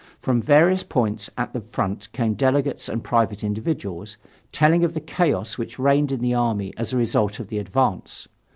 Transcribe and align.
From 0.19 0.41
various 0.41 0.81
points 0.81 1.29
at 1.37 1.53
the 1.53 1.61
front 1.61 2.11
came 2.11 2.33
delegates 2.33 2.89
and 2.89 3.03
private 3.03 3.43
individuals, 3.43 4.17
telling 4.51 4.83
of 4.83 4.95
the 4.95 4.99
chaos 4.99 5.59
which 5.59 5.77
reigned 5.77 6.11
in 6.11 6.21
the 6.21 6.33
army 6.33 6.73
as 6.75 6.91
a 6.91 6.97
result 6.97 7.39
of 7.39 7.49
the 7.49 7.59
advance. 7.59 8.27